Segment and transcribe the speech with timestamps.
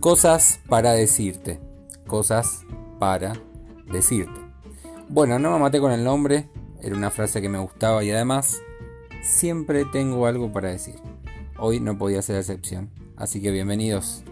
[0.00, 1.58] Cosas para decirte.
[2.06, 2.64] Cosas
[3.00, 3.32] para
[3.92, 4.40] decirte.
[5.08, 6.48] Bueno, no me maté con el nombre,
[6.80, 8.62] era una frase que me gustaba y además
[9.22, 10.94] siempre tengo algo para decir.
[11.58, 14.22] Hoy no podía ser excepción, así que bienvenidos